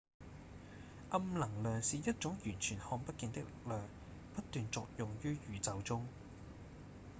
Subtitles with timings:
[1.11, 3.79] 暗能量是一種完全看不見的力量
[4.33, 6.07] 不斷作用於宇宙中